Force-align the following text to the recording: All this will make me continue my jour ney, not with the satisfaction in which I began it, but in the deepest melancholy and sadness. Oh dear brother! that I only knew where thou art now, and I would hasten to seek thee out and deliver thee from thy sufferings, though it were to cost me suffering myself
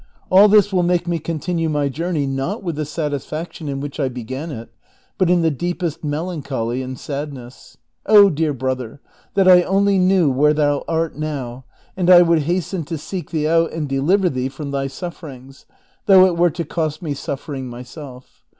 All 0.31 0.47
this 0.47 0.73
will 0.73 0.81
make 0.81 1.07
me 1.07 1.19
continue 1.19 1.69
my 1.69 1.87
jour 1.87 2.11
ney, 2.11 2.25
not 2.25 2.63
with 2.63 2.75
the 2.75 2.85
satisfaction 2.85 3.69
in 3.69 3.79
which 3.79 3.99
I 3.99 4.09
began 4.09 4.49
it, 4.51 4.69
but 5.19 5.29
in 5.29 5.43
the 5.43 5.51
deepest 5.51 6.03
melancholy 6.03 6.81
and 6.81 6.97
sadness. 6.99 7.77
Oh 8.07 8.31
dear 8.31 8.51
brother! 8.51 8.99
that 9.35 9.47
I 9.47 9.61
only 9.61 9.99
knew 9.99 10.31
where 10.31 10.55
thou 10.55 10.83
art 10.87 11.17
now, 11.17 11.65
and 11.95 12.09
I 12.09 12.23
would 12.23 12.41
hasten 12.49 12.83
to 12.85 12.97
seek 12.97 13.29
thee 13.29 13.47
out 13.47 13.71
and 13.73 13.87
deliver 13.87 14.27
thee 14.27 14.49
from 14.49 14.71
thy 14.71 14.87
sufferings, 14.87 15.67
though 16.07 16.25
it 16.25 16.35
were 16.35 16.49
to 16.49 16.65
cost 16.65 17.03
me 17.03 17.13
suffering 17.13 17.67
myself 17.67 18.43